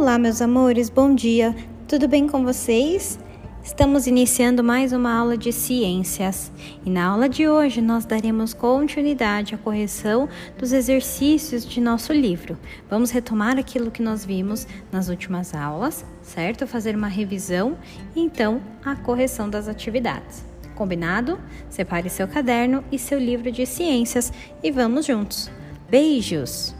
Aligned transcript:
Olá, 0.00 0.18
meus 0.18 0.40
amores, 0.40 0.88
bom 0.88 1.14
dia. 1.14 1.54
Tudo 1.86 2.08
bem 2.08 2.26
com 2.26 2.42
vocês? 2.42 3.18
Estamos 3.62 4.06
iniciando 4.06 4.64
mais 4.64 4.94
uma 4.94 5.12
aula 5.12 5.36
de 5.36 5.52
ciências 5.52 6.50
e 6.86 6.88
na 6.88 7.04
aula 7.04 7.28
de 7.28 7.46
hoje 7.46 7.82
nós 7.82 8.06
daremos 8.06 8.54
continuidade 8.54 9.54
à 9.54 9.58
correção 9.58 10.26
dos 10.56 10.72
exercícios 10.72 11.66
de 11.66 11.82
nosso 11.82 12.14
livro. 12.14 12.58
Vamos 12.88 13.10
retomar 13.10 13.58
aquilo 13.58 13.90
que 13.90 14.00
nós 14.00 14.24
vimos 14.24 14.66
nas 14.90 15.10
últimas 15.10 15.54
aulas, 15.54 16.02
certo? 16.22 16.66
Fazer 16.66 16.96
uma 16.96 17.06
revisão 17.06 17.76
e 18.16 18.22
então 18.22 18.62
a 18.82 18.96
correção 18.96 19.50
das 19.50 19.68
atividades. 19.68 20.42
Combinado? 20.74 21.38
Separe 21.68 22.08
seu 22.08 22.26
caderno 22.26 22.82
e 22.90 22.98
seu 22.98 23.18
livro 23.18 23.52
de 23.52 23.66
ciências 23.66 24.32
e 24.62 24.70
vamos 24.70 25.04
juntos. 25.04 25.50
Beijos! 25.90 26.79